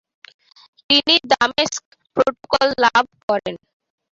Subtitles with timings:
[0.89, 3.55] তিনি দামেস্ক প্রটোকল লাভ করেন।